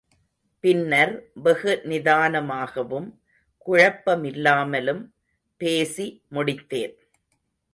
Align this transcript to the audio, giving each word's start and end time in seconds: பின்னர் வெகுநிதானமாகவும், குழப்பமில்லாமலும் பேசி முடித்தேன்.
பின்னர் 0.63 1.11
வெகுநிதானமாகவும், 1.43 3.07
குழப்பமில்லாமலும் 3.65 5.03
பேசி 5.61 6.07
முடித்தேன். 6.31 6.95